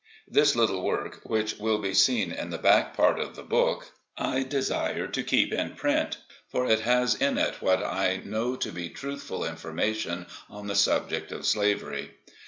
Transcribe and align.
This 0.27 0.55
little 0.55 0.81
work, 0.81 1.21
which 1.25 1.59
will 1.59 1.77
be 1.77 1.93
seen 1.93 2.31
in 2.31 2.49
the 2.49 2.57
back 2.57 2.97
part 2.97 3.19
of 3.19 3.35
the 3.35 3.43
book, 3.43 3.85
I 4.17 4.41
PREFACE. 4.41 4.49
desire 4.49 5.05
to 5.05 5.21
keep 5.23 5.53
in 5.53 5.75
print, 5.75 6.17
for 6.47 6.65
it 6.65 6.79
has 6.79 7.13
in 7.13 7.37
it 7.37 7.61
what 7.61 7.83
I 7.83 8.19
know 8.25 8.55
to 8.55 8.71
be 8.71 8.89
truthful 8.89 9.45
information 9.45 10.25
on 10.49 10.65
the 10.65 10.73
subject 10.75 11.31
of 11.31 11.45
Slavery. 11.45 12.15